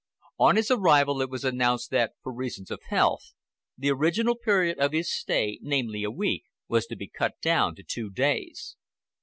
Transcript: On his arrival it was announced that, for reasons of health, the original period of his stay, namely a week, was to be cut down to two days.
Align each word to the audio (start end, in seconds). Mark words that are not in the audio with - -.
On 0.39 0.55
his 0.55 0.71
arrival 0.71 1.21
it 1.21 1.29
was 1.29 1.45
announced 1.45 1.91
that, 1.91 2.13
for 2.23 2.33
reasons 2.33 2.71
of 2.71 2.81
health, 2.87 3.33
the 3.77 3.91
original 3.91 4.35
period 4.35 4.79
of 4.79 4.93
his 4.93 5.13
stay, 5.13 5.59
namely 5.61 6.03
a 6.03 6.09
week, 6.09 6.45
was 6.67 6.87
to 6.87 6.95
be 6.95 7.07
cut 7.07 7.39
down 7.39 7.75
to 7.75 7.83
two 7.83 8.09
days. 8.09 8.77